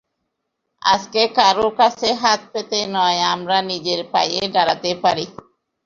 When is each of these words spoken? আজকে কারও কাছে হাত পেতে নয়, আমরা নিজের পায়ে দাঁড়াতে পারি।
আজকে 0.81 1.21
কারও 1.37 1.67
কাছে 1.79 2.09
হাত 2.21 2.41
পেতে 2.51 2.79
নয়, 2.95 3.19
আমরা 3.33 3.57
নিজের 3.71 3.99
পায়ে 4.13 4.41
দাঁড়াতে 4.55 4.89
পারি। 5.03 5.25